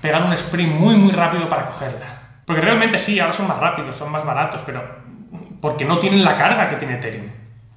pegar 0.00 0.22
un 0.22 0.32
sprint 0.34 0.74
muy 0.74 0.96
muy 0.96 1.12
rápido 1.12 1.48
para 1.48 1.66
cogerla. 1.66 2.06
Porque 2.46 2.60
realmente 2.60 2.98
sí, 2.98 3.18
ahora 3.20 3.32
son 3.32 3.48
más 3.48 3.58
rápidos, 3.58 3.96
son 3.96 4.12
más 4.12 4.24
baratos, 4.24 4.60
pero 4.66 4.82
porque 5.60 5.84
no 5.84 5.98
tienen 5.98 6.24
la 6.24 6.36
carga 6.36 6.68
que 6.68 6.76
tiene 6.76 6.96
Ethereum. 6.96 7.26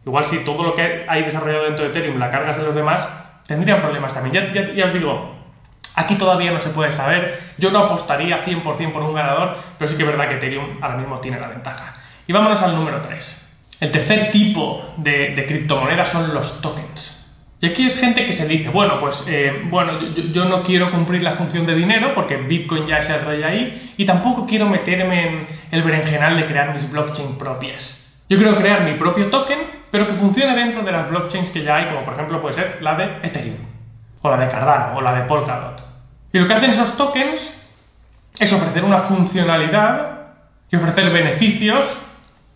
Igual 0.05 0.25
si 0.25 0.39
todo 0.39 0.63
lo 0.63 0.73
que 0.73 1.05
hay 1.07 1.23
desarrollado 1.23 1.65
dentro 1.65 1.85
de 1.85 1.91
Ethereum 1.91 2.17
la 2.17 2.29
cargas 2.29 2.57
en 2.57 2.65
los 2.65 2.75
demás, 2.75 3.07
tendrían 3.45 3.81
problemas 3.81 4.13
también. 4.13 4.51
Ya, 4.53 4.73
ya, 4.73 4.85
os 4.85 4.93
digo, 4.93 5.35
aquí 5.95 6.15
todavía 6.15 6.51
no 6.51 6.59
se 6.59 6.69
puede 6.69 6.91
saber. 6.91 7.39
Yo 7.57 7.71
no 7.71 7.79
apostaría 7.79 8.43
100% 8.43 8.91
por 8.91 9.03
un 9.03 9.13
ganador, 9.13 9.57
pero 9.77 9.89
sí 9.89 9.97
que 9.97 10.03
es 10.03 10.09
verdad 10.09 10.27
que 10.29 10.35
Ethereum 10.35 10.77
ahora 10.81 10.97
mismo 10.97 11.19
tiene 11.19 11.39
la 11.39 11.47
ventaja. 11.47 11.95
Y 12.27 12.34
vámonos 12.34 12.62
al 12.62 12.75
número 12.75 13.01
3. 13.01 13.43
El 13.79 13.91
tercer 13.91 14.31
tipo 14.31 14.93
de, 14.98 15.46
criptomonedas 15.48 16.10
son 16.10 16.34
los 16.34 16.60
tokens. 16.62 17.13
Y 17.62 17.67
aquí 17.67 17.88
es 17.88 18.00
gente 18.00 18.25
que 18.25 18.34
se 18.34 18.48
dice, 18.48 18.69
bueno, 18.69 19.00
pues 19.00 19.24
eh, 19.27 19.63
bueno, 19.69 20.00
yo, 20.13 20.46
no 20.46 20.62
quiero 20.62 20.91
cumplir 20.91 21.24
la 21.24 21.31
función 21.31 21.65
de 21.65 21.74
dinero 21.74 22.13
porque 22.13 22.38
Bitcoin 22.38 22.86
ya 22.86 22.98
es 22.98 23.10
el 23.10 23.22
rey 23.22 23.41
ahí 23.41 23.93
y 23.98 24.05
tampoco 24.05 24.46
quiero 24.46 24.67
meterme 24.67 25.27
en 25.27 25.48
el 25.72 25.81
berenjenal 25.81 26.38
de 26.38 26.46
crear 26.46 26.74
mis 26.74 26.89
blockchain 26.91 27.38
propias. 27.38 28.03
Yo 28.29 28.38
quiero 28.38 28.55
crear 28.57 28.84
mi 28.84 28.93
propio 28.96 29.29
token, 29.29 29.60
pero 29.89 30.05
que 30.05 30.13
funcione 30.13 30.55
dentro 30.55 30.84
de 30.84 30.91
las 30.91 31.10
blockchains 31.10 31.50
que 31.50 31.63
ya 31.63 31.77
hay, 31.77 31.86
como 31.86 32.03
por 32.03 32.13
ejemplo 32.13 32.41
puede 32.41 32.55
ser 32.55 32.77
la 32.81 32.93
de 32.93 33.05
Ethereum, 33.24 33.57
o 34.22 34.29
la 34.29 34.38
de 34.38 34.50
Cardano, 34.50 34.98
o 34.98 35.01
la 35.01 35.13
de 35.13 35.22
Polkadot. 35.22 35.81
Y 36.34 36.39
lo 36.39 36.46
que 36.46 36.53
hacen 36.53 36.72
esos 36.72 36.96
tokens 36.98 37.57
es 38.38 38.53
ofrecer 38.53 38.84
una 38.84 39.00
funcionalidad 39.00 40.17
y 40.69 40.75
ofrecer 40.75 41.10
beneficios 41.10 41.98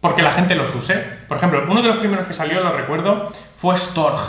porque 0.01 0.24
la 0.24 0.31
gente 0.31 0.55
los 0.55 0.74
use. 0.75 0.96
Por 1.27 1.38
ejemplo, 1.38 1.63
uno 1.70 1.81
de 1.81 1.88
los 1.88 1.98
primeros 1.98 2.27
que 2.27 2.34
salió, 2.34 2.62
lo 2.62 2.74
recuerdo, 2.74 3.31
fue 3.55 3.77
Storg. 3.77 4.20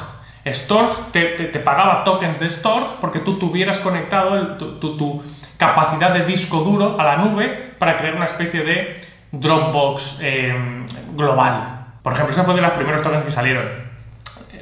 Storg 0.46 1.10
te, 1.12 1.46
pagaba 1.64 2.04
tokens 2.04 2.38
de 2.38 2.50
Storg 2.50 3.00
porque 3.00 3.20
tú 3.20 3.38
tuvieras 3.38 3.78
conectado 3.78 4.56
tu, 4.56 5.22
capacidad 5.56 6.12
de 6.12 6.24
disco 6.24 6.58
duro 6.58 7.00
a 7.00 7.04
la 7.04 7.16
nube 7.16 7.74
para 7.78 7.96
crear 7.96 8.16
una 8.16 8.26
especie 8.26 8.62
de 8.64 9.00
Dropbox 9.30 10.18
em, 10.20 10.86
global. 11.14 11.86
Por 12.02 12.12
ejemplo, 12.12 12.34
ese 12.34 12.42
fue 12.42 12.54
de 12.54 12.60
los 12.60 12.72
primeros 12.72 13.02
tokens 13.02 13.24
que 13.24 13.30
salieron. 13.30 13.64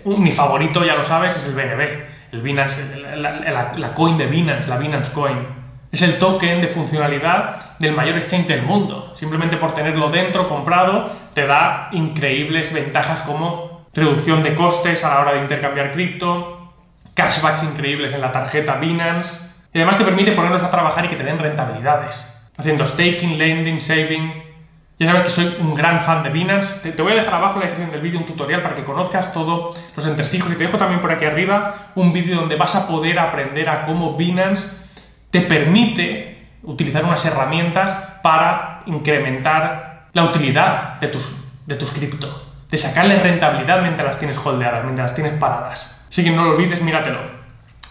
Mi 0.05 0.31
favorito, 0.31 0.85
ya 0.85 0.95
lo 0.95 1.03
sabes, 1.03 1.37
es 1.37 1.45
el 1.45 1.55
BNB, 1.55 1.81
el 2.33 2.43
Binance, 2.43 3.17
la, 3.17 3.73
la 3.77 3.95
coin 3.95 4.17
de 4.17 4.27
Binance, 4.27 4.69
la 4.69 4.77
Binance 4.77 5.13
Coin. 5.13 5.61
Es 5.93 6.03
el 6.03 6.19
token 6.19 6.61
de 6.61 6.69
funcionalidad 6.69 7.79
del 7.79 7.95
mayor 7.95 8.17
exchange 8.17 8.47
del 8.47 8.63
mundo. 8.63 9.13
Simplemente 9.17 9.57
por 9.57 9.73
tenerlo 9.73 10.09
dentro, 10.11 10.49
comprado, 10.49 11.11
te 11.35 11.47
da 11.47 11.89
increíbles 11.93 12.73
ventajas 12.73 13.21
como 13.21 13.87
reducción 13.93 14.43
de 14.43 14.55
costes 14.55 15.05
a 15.05 15.15
la 15.15 15.21
hora 15.21 15.33
de 15.33 15.41
intercambiar 15.41 15.93
cripto, 15.93 16.73
cashbacks 17.15 17.65
increíbles 17.65 18.13
en 18.13 18.21
la 18.21 18.31
tarjeta 18.31 18.77
Binance, 18.77 19.51
y 19.73 19.79
además 19.79 19.99
te 19.99 20.05
permite 20.05 20.33
ponerlos 20.33 20.63
a 20.63 20.71
trabajar 20.71 21.05
y 21.05 21.09
que 21.09 21.17
te 21.17 21.25
den 21.25 21.39
rentabilidades. 21.39 22.27
Haciendo 22.57 22.87
staking, 22.87 23.39
lending, 23.39 23.81
saving. 23.81 24.43
Ya 24.99 25.07
sabes 25.07 25.23
que 25.23 25.31
soy 25.31 25.57
un 25.61 25.75
gran 25.75 26.01
fan 26.01 26.23
de 26.23 26.31
Binance. 26.31 26.91
Te, 26.91 27.03
voy 27.03 27.13
a 27.13 27.17
dejar 27.17 27.35
abajo 27.35 27.55
en 27.55 27.61
la 27.61 27.67
descripción 27.67 27.91
del 27.91 28.03
vídeo 28.03 28.21
un 28.21 28.27
tutorial 28.27 28.63
para 28.63 28.75
que 28.75 28.85
conozcas 28.85 29.33
todos 29.33 29.77
los 29.97 30.07
entresijos 30.07 30.53
y 30.53 30.57
te 30.57 30.65
dejo 30.65 30.77
también 30.77 31.01
por 31.01 31.11
aquí 31.11 31.25
arriba 31.25 31.93
un 31.95 32.13
vídeo 32.13 32.37
donde 32.37 32.57
vas 32.57 32.75
a 32.77 32.87
poder 32.87 33.19
aprender 33.19 33.69
a 33.69 33.83
cómo 33.83 34.17
Binance 34.17 34.69
te 35.31 35.41
permite 35.43 36.49
utilizar 36.63 37.05
unas 37.05 37.25
herramientas 37.25 37.91
para 38.23 38.83
incrementar 38.87 40.09
la 40.13 40.25
utilidad 40.25 41.01
de 41.01 41.09
tus, 41.09 41.31
de 41.67 41.77
tus 41.77 41.91
cripto, 41.91 42.53
de 42.71 42.77
sacarles 42.77 43.23
rentabilidad 43.23 43.83
mientras 43.83 44.07
las 44.07 44.19
tienes 44.19 44.39
holdeadas, 44.39 44.85
mientras 44.85 45.09
las 45.09 45.15
tienes 45.15 45.35
paradas. 45.35 46.05
Así 46.11 46.25
que 46.25 46.31
no 46.31 46.45
lo 46.45 46.51
olvides, 46.51 46.83
míratelo 46.83 47.41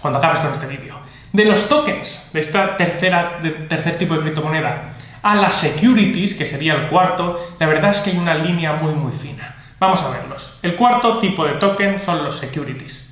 cuando 0.02 0.20
acabes 0.20 0.40
con 0.40 0.52
este 0.52 0.68
vídeo. 0.68 0.96
De 1.32 1.46
los 1.46 1.68
tokens, 1.70 2.28
de 2.34 2.40
esta 2.40 2.78
tercera, 2.78 3.40
tercer 3.68 3.98
tipo 3.98 4.16
de 4.16 4.22
criptomoneda, 4.22 4.94
a 5.22 5.36
las 5.36 5.54
securities, 5.56 6.34
que 6.34 6.46
sería 6.46 6.74
el 6.74 6.88
cuarto, 6.88 7.56
la 7.60 7.68
verdad 7.68 7.92
es 7.92 8.00
que 8.00 8.12
hay 8.12 8.18
una 8.18 8.36
línea 8.36 8.74
muy 8.74 8.94
muy 8.94 9.12
fina. 9.12 9.56
Vamos 9.80 10.02
a 10.02 10.10
verlos. 10.10 10.58
El 10.62 10.76
cuarto 10.76 11.20
tipo 11.20 11.46
de 11.46 11.54
token 11.54 12.00
son 12.00 12.24
los 12.24 12.38
securities. 12.38 13.09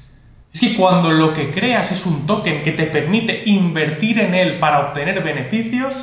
Es 0.58 0.62
que 0.62 0.76
cuando 0.76 1.12
lo 1.12 1.36
que 1.36 1.52
creas 1.52 1.92
es 1.92 2.04
un 2.08 2.26
token 2.26 2.64
que 2.64 2.72
te 2.72 2.88
permite 2.88 3.44
invertir 3.46 4.18
en 4.18 4.34
él 4.34 4.58
para 4.58 4.88
obtener 4.88 5.22
beneficios 5.22 5.94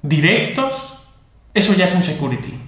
directos, 0.00 0.98
eso 1.52 1.74
ya 1.74 1.84
es 1.84 1.94
un 1.94 2.02
security. 2.02 2.58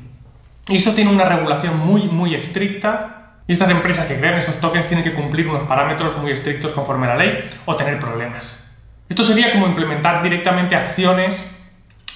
Y 0.68 0.76
eso 0.76 0.92
tiene 0.92 1.10
una 1.10 1.24
regulación 1.24 1.78
muy, 1.78 2.02
muy 2.02 2.34
estricta. 2.34 3.36
Y 3.46 3.52
estas 3.52 3.70
empresas 3.70 4.06
que 4.06 4.18
crean 4.18 4.34
estos 4.34 4.60
tokens 4.60 4.86
tienen 4.86 5.02
que 5.02 5.14
cumplir 5.14 5.48
unos 5.48 5.62
parámetros 5.62 6.14
muy 6.18 6.30
estrictos 6.32 6.72
conforme 6.72 7.06
a 7.06 7.14
la 7.14 7.24
ley 7.24 7.48
o 7.64 7.74
tener 7.74 7.98
problemas. 7.98 8.62
Esto 9.08 9.24
sería 9.24 9.50
como 9.50 9.66
implementar 9.66 10.22
directamente 10.22 10.76
acciones 10.76 11.42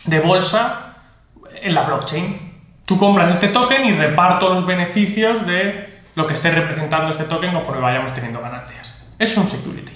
de 0.04 0.20
bolsa 0.20 0.96
en 1.62 1.74
la 1.74 1.84
blockchain. 1.84 2.52
Tú 2.84 2.98
compras 2.98 3.30
este 3.30 3.48
token 3.48 3.86
y 3.86 3.92
reparto 3.92 4.52
los 4.52 4.66
beneficios 4.66 5.46
de 5.46 6.02
lo 6.14 6.26
que 6.26 6.34
esté 6.34 6.50
representando 6.50 7.10
este 7.10 7.24
token 7.24 7.54
conforme 7.54 7.80
vayamos 7.80 8.12
teniendo 8.12 8.42
ganancias 8.42 8.93
es 9.18 9.36
un 9.36 9.48
security. 9.48 9.92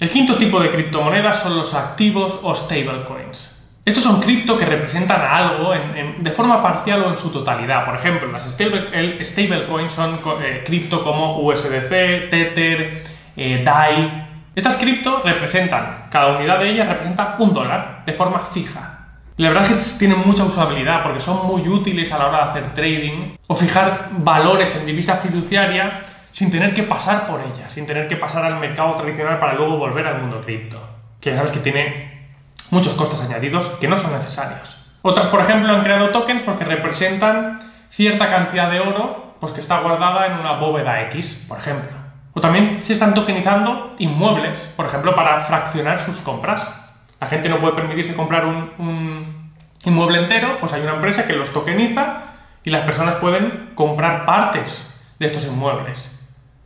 El 0.00 0.10
quinto 0.10 0.36
tipo 0.36 0.58
de 0.58 0.70
criptomonedas 0.70 1.40
son 1.40 1.56
los 1.56 1.74
activos 1.74 2.40
o 2.42 2.54
stablecoins. 2.54 3.62
Estos 3.84 4.04
son 4.04 4.20
cripto 4.20 4.56
que 4.56 4.64
representan 4.64 5.20
algo 5.20 5.72
de 6.18 6.30
forma 6.30 6.62
parcial 6.62 7.02
o 7.02 7.10
en 7.10 7.16
su 7.16 7.30
totalidad. 7.30 7.84
Por 7.84 7.96
ejemplo, 7.96 8.30
las 8.30 8.44
stablecoins 8.44 9.92
son 9.92 10.20
eh, 10.40 10.62
cripto 10.64 11.02
como 11.02 11.40
USDC, 11.40 12.30
Tether, 12.30 13.02
eh, 13.36 13.62
DAI. 13.64 14.28
Estas 14.54 14.76
cripto 14.76 15.22
representan, 15.24 16.06
cada 16.10 16.36
unidad 16.36 16.60
de 16.60 16.70
ellas 16.70 16.88
representa 16.88 17.36
un 17.38 17.52
dólar 17.52 18.02
de 18.06 18.12
forma 18.12 18.40
fija. 18.40 18.98
la 19.36 19.48
verdad 19.48 19.72
es 19.72 19.84
que 19.84 19.98
tienen 19.98 20.18
mucha 20.24 20.44
usabilidad 20.44 21.02
porque 21.02 21.20
son 21.20 21.46
muy 21.46 21.68
útiles 21.68 22.12
a 22.12 22.18
la 22.18 22.26
hora 22.28 22.38
de 22.38 22.50
hacer 22.50 22.74
trading 22.74 23.36
o 23.46 23.54
fijar 23.54 24.10
valores 24.12 24.76
en 24.76 24.86
divisa 24.86 25.16
fiduciaria 25.16 26.04
sin 26.32 26.50
tener 26.50 26.74
que 26.74 26.82
pasar 26.82 27.26
por 27.26 27.40
ella, 27.40 27.68
sin 27.68 27.86
tener 27.86 28.08
que 28.08 28.16
pasar 28.16 28.44
al 28.44 28.58
mercado 28.58 28.94
tradicional 28.94 29.38
para 29.38 29.54
luego 29.54 29.76
volver 29.76 30.06
al 30.06 30.22
mundo 30.22 30.40
cripto, 30.42 30.80
que 31.20 31.30
ya 31.30 31.36
sabes 31.36 31.52
que 31.52 31.60
tiene 31.60 32.28
muchos 32.70 32.94
costes 32.94 33.20
añadidos 33.20 33.68
que 33.80 33.88
no 33.88 33.98
son 33.98 34.12
necesarios. 34.12 34.78
Otras, 35.02 35.26
por 35.26 35.40
ejemplo, 35.40 35.72
han 35.72 35.82
creado 35.82 36.10
tokens 36.10 36.42
porque 36.42 36.64
representan 36.64 37.58
cierta 37.90 38.28
cantidad 38.30 38.70
de 38.70 38.80
oro 38.80 39.34
pues 39.40 39.52
que 39.52 39.60
está 39.60 39.80
guardada 39.80 40.26
en 40.26 40.34
una 40.34 40.52
bóveda 40.52 41.02
X, 41.02 41.44
por 41.48 41.58
ejemplo. 41.58 41.90
O 42.32 42.40
también 42.40 42.80
se 42.80 42.94
están 42.94 43.12
tokenizando 43.12 43.94
inmuebles, 43.98 44.58
por 44.76 44.86
ejemplo, 44.86 45.14
para 45.14 45.40
fraccionar 45.40 45.98
sus 45.98 46.18
compras. 46.18 46.72
La 47.20 47.26
gente 47.26 47.48
no 47.48 47.58
puede 47.58 47.74
permitirse 47.74 48.14
comprar 48.14 48.46
un, 48.46 48.70
un 48.78 49.52
inmueble 49.84 50.20
entero, 50.20 50.58
pues 50.60 50.72
hay 50.72 50.80
una 50.80 50.94
empresa 50.94 51.26
que 51.26 51.34
los 51.34 51.52
tokeniza 51.52 52.22
y 52.64 52.70
las 52.70 52.84
personas 52.84 53.16
pueden 53.16 53.72
comprar 53.74 54.24
partes 54.24 54.88
de 55.18 55.26
estos 55.26 55.44
inmuebles 55.44 56.21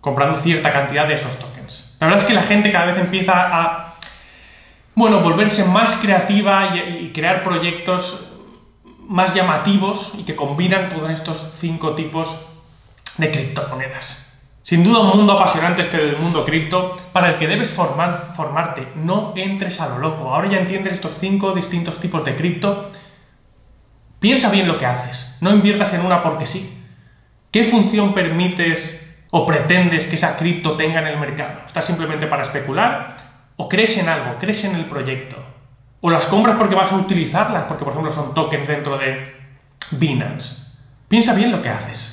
comprando 0.06 0.38
cierta 0.38 0.72
cantidad 0.72 1.08
de 1.08 1.14
esos 1.14 1.36
tokens. 1.36 1.96
La 1.98 2.06
verdad 2.06 2.22
es 2.22 2.28
que 2.28 2.32
la 2.32 2.44
gente 2.44 2.70
cada 2.70 2.84
vez 2.84 2.96
empieza 2.96 3.32
a, 3.34 3.96
bueno, 4.94 5.18
volverse 5.18 5.64
más 5.64 5.96
creativa 5.96 6.76
y, 6.76 7.10
crear 7.12 7.42
proyectos 7.42 8.24
más 9.08 9.34
llamativos 9.34 10.12
y 10.16 10.22
que 10.22 10.36
combinan 10.36 10.90
todos 10.90 11.10
estos 11.10 11.50
cinco 11.56 11.96
tipos 11.96 12.38
de 13.18 13.32
criptomonedas. 13.32 14.24
Sin 14.62 14.84
duda 14.84 15.00
un 15.00 15.16
mundo 15.16 15.32
apasionante 15.32 15.82
este 15.82 15.96
del 15.96 16.18
mundo 16.18 16.44
cripto 16.44 16.96
para 17.12 17.30
el 17.30 17.38
que 17.38 17.48
debes 17.48 17.72
formar, 17.72 18.32
formarte. 18.36 18.86
No 18.94 19.32
entres 19.34 19.80
a 19.80 19.88
lo 19.88 19.98
loco. 19.98 20.32
Ahora 20.32 20.48
ya 20.48 20.58
entiendes 20.58 20.92
estos 20.92 21.16
cinco 21.18 21.50
distintos 21.50 21.98
tipos 21.98 22.24
de 22.24 22.36
cripto. 22.36 22.92
Piensa 24.20 24.50
bien 24.50 24.68
lo 24.68 24.78
que 24.78 24.86
haces. 24.86 25.36
No 25.40 25.50
inviertas 25.50 25.92
en 25.94 26.06
una 26.06 26.22
porque 26.22 26.46
sí. 26.46 26.80
¿Qué 27.50 27.64
función 27.64 28.14
permites 28.14 29.02
¿O 29.30 29.44
pretendes 29.44 30.06
que 30.06 30.16
esa 30.16 30.36
cripto 30.36 30.76
tenga 30.76 31.00
en 31.00 31.08
el 31.08 31.18
mercado? 31.18 31.60
¿Estás 31.66 31.84
simplemente 31.84 32.26
para 32.26 32.42
especular? 32.42 33.16
¿O 33.56 33.68
crees 33.68 33.96
en 33.98 34.08
algo? 34.08 34.38
¿Crees 34.38 34.64
en 34.64 34.76
el 34.76 34.84
proyecto? 34.84 35.36
¿O 36.00 36.10
las 36.10 36.26
compras 36.26 36.56
porque 36.56 36.74
vas 36.74 36.92
a 36.92 36.96
utilizarlas? 36.96 37.64
Porque, 37.64 37.84
por 37.84 37.92
ejemplo, 37.92 38.12
son 38.12 38.34
tokens 38.34 38.68
dentro 38.68 38.98
de 38.98 39.34
Binance. 39.92 40.64
Piensa 41.08 41.34
bien 41.34 41.50
lo 41.50 41.62
que 41.62 41.68
haces. 41.68 42.12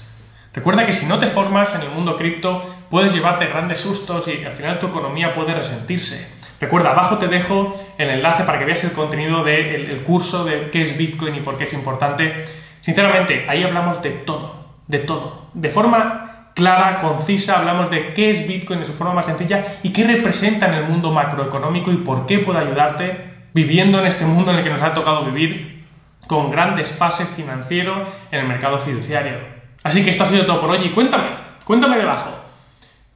Recuerda 0.53 0.86
que 0.86 0.93
si 0.93 1.05
no 1.05 1.20
te 1.20 1.27
formas 1.27 1.74
en 1.75 1.82
el 1.82 1.89
mundo 1.89 2.17
cripto, 2.17 2.75
puedes 2.89 3.13
llevarte 3.13 3.48
grandes 3.48 3.79
sustos 3.79 4.27
y 4.27 4.43
al 4.46 4.53
final 4.53 4.79
tu 4.79 4.88
economía 4.88 5.34
puede 5.34 5.53
resentirse. 5.53 6.27
Recuerda, 6.60 6.91
abajo 6.91 7.17
te 7.17 7.27
dejo 7.27 7.75
el 7.98 8.10
enlace 8.10 8.43
para 8.43 8.60
que 8.60 8.65
veas 8.65 8.84
el 8.84 8.91
contenido 8.93 9.43
del 9.43 10.03
curso 10.03 10.46
de 10.46 10.70
qué 10.70 10.84
es 10.84 10.98
Bitcoin 10.98 11.36
y 11.36 11.41
por 11.41 11.58
qué 11.58 11.65
es 11.65 11.74
importante. 11.74 12.46
Sinceramente, 12.82 13.46
ahí 13.50 13.63
hablamos 13.63 14.01
de 14.01 14.12
todo, 14.12 14.67
de 14.88 15.00
todo, 15.00 15.48
de 15.53 15.70
forma 15.70 16.33
clara, 16.53 17.00
concisa, 17.00 17.60
hablamos 17.60 17.89
de 17.89 18.13
qué 18.13 18.29
es 18.29 18.48
Bitcoin 18.48 18.79
de 18.79 18.86
su 18.86 18.93
forma 18.93 19.13
más 19.13 19.25
sencilla 19.25 19.77
y 19.83 19.91
qué 19.91 20.03
representa 20.05 20.67
en 20.67 20.75
el 20.75 20.86
mundo 20.86 21.12
macroeconómico 21.12 21.91
y 21.91 21.98
por 21.98 22.25
qué 22.25 22.39
puede 22.39 22.60
ayudarte 22.60 23.33
viviendo 23.53 24.00
en 24.00 24.07
este 24.07 24.25
mundo 24.25 24.51
en 24.51 24.60
el 24.60 24.63
que 24.63 24.69
nos 24.69 24.81
ha 24.81 24.93
tocado 24.93 25.25
vivir 25.25 25.86
con 26.27 26.51
gran 26.51 26.75
desfase 26.75 27.25
financiero 27.25 28.05
en 28.31 28.39
el 28.39 28.48
mercado 28.48 28.79
fiduciario. 28.79 29.38
Así 29.83 30.03
que 30.03 30.12
esto 30.12 30.24
ha 30.24 30.27
sido 30.27 30.45
todo 30.45 30.62
por 30.62 30.69
hoy 30.69 30.86
y 30.86 30.89
cuéntame, 30.89 31.29
cuéntame 31.65 31.98
debajo, 31.98 32.31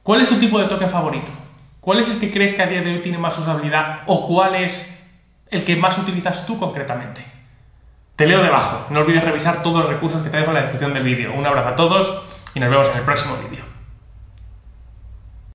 ¿cuál 0.02 0.20
es 0.20 0.28
tu 0.28 0.38
tipo 0.38 0.58
de 0.58 0.66
token 0.66 0.90
favorito? 0.90 1.32
¿Cuál 1.80 2.00
es 2.00 2.10
el 2.10 2.18
que 2.18 2.30
crees 2.30 2.54
que 2.54 2.62
a 2.62 2.66
día 2.66 2.82
de 2.82 2.92
hoy 2.92 2.98
tiene 2.98 3.18
más 3.18 3.38
usabilidad 3.38 4.00
o 4.06 4.26
cuál 4.26 4.56
es 4.56 4.94
el 5.50 5.64
que 5.64 5.76
más 5.76 5.96
utilizas 5.96 6.44
tú 6.44 6.58
concretamente? 6.58 7.24
Te 8.14 8.26
leo 8.26 8.42
debajo, 8.42 8.86
no 8.90 9.00
olvides 9.00 9.24
revisar 9.24 9.62
todos 9.62 9.84
los 9.84 9.88
recursos 9.88 10.22
que 10.22 10.28
te 10.28 10.38
dejo 10.38 10.50
en 10.50 10.54
la 10.54 10.60
descripción 10.62 10.92
del 10.92 11.04
vídeo. 11.04 11.32
Un 11.32 11.46
abrazo 11.46 11.68
a 11.68 11.76
todos 11.76 12.22
y 12.54 12.60
nos 12.60 12.70
vemos 12.70 12.88
en 12.88 12.98
el 12.98 13.04
próximo 13.04 13.36
vídeo. 13.36 13.67